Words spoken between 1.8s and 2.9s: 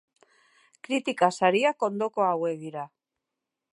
ondoko hauek dira.